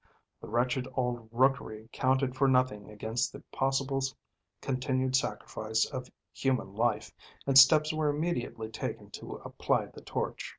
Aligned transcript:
The 0.41 0.47
wretched 0.49 0.87
old 0.95 1.29
rookery 1.31 1.87
counted 1.93 2.35
for 2.35 2.47
nothing 2.47 2.89
against 2.89 3.31
the 3.31 3.41
possible 3.51 4.01
continued 4.59 5.15
sacrifice 5.15 5.85
of 5.85 6.09
human 6.33 6.73
life, 6.73 7.13
and 7.45 7.55
steps 7.55 7.93
were 7.93 8.09
immediately 8.09 8.71
taken 8.71 9.11
to 9.11 9.35
apply 9.45 9.85
the 9.93 10.01
torch. 10.01 10.49